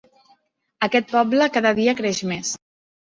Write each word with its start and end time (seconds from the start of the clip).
Aquest 0.87 1.13
poble 1.17 1.49
cada 1.59 1.75
dia 1.81 1.95
creix 2.01 2.23
més. 2.33 2.55